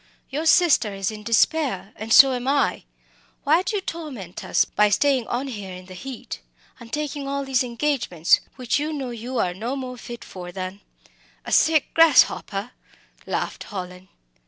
Your 0.31 0.47
sister 0.47 0.91
is 0.95 1.11
in 1.11 1.21
despair, 1.21 1.93
and 1.95 2.11
so 2.11 2.33
am 2.33 2.47
I. 2.47 2.85
Why 3.43 3.61
do 3.61 3.75
you 3.75 3.81
torment 3.83 4.43
us 4.43 4.65
by 4.65 4.89
staying 4.89 5.27
on 5.27 5.47
here 5.47 5.75
in 5.75 5.85
the 5.85 5.93
heat, 5.93 6.41
and 6.79 6.91
taking 6.91 7.27
all 7.27 7.45
these 7.45 7.63
engagements, 7.63 8.39
which 8.55 8.79
you 8.79 8.93
know 8.93 9.11
you 9.11 9.37
are 9.37 9.53
no 9.53 9.75
more 9.75 9.97
fit 9.97 10.23
for 10.25 10.51
than" 10.51 10.81
"A 11.45 11.51
sick 11.51 11.93
grasshopper," 11.93 12.71
laughed 13.27 13.65
Hallin. 13.65 14.07